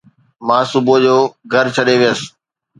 مان 0.47 0.63
صبح 0.71 0.95
جو 1.03 1.17
گهر 1.51 1.65
ڇڏي 1.75 1.95
ويس 1.99 2.19